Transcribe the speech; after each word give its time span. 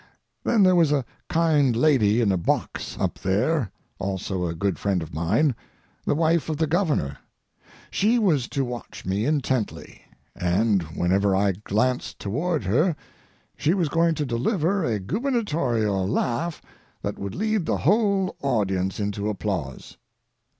Then 0.43 0.63
there 0.63 0.73
was 0.75 0.91
a 0.91 1.05
kind 1.29 1.75
lady 1.75 2.21
in 2.21 2.31
a 2.31 2.35
box 2.37 2.97
up 2.99 3.19
there, 3.19 3.69
also 3.99 4.47
a 4.47 4.55
good 4.55 4.79
friend 4.79 5.03
of 5.03 5.13
mine, 5.13 5.53
the 6.07 6.15
wife 6.15 6.49
of 6.49 6.57
the 6.57 6.65
Governor. 6.65 7.19
She 7.91 8.17
was 8.17 8.47
to 8.47 8.65
watch 8.65 9.05
me 9.05 9.27
intently, 9.27 10.01
and 10.35 10.81
whenever 10.97 11.35
I 11.35 11.51
glanced 11.51 12.17
toward 12.17 12.63
her 12.63 12.95
she 13.55 13.75
was 13.75 13.89
going 13.89 14.15
to 14.15 14.25
deliver 14.25 14.83
a 14.83 14.97
gubernatorial 14.97 16.07
laugh 16.07 16.63
that 17.03 17.19
would 17.19 17.35
lead 17.35 17.67
the 17.67 17.77
whole 17.77 18.35
audience 18.41 18.99
into 18.99 19.29
applause. 19.29 19.97